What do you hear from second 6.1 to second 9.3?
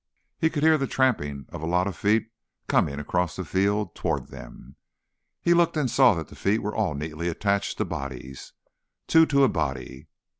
that the feet were all neatly attached to bodies, two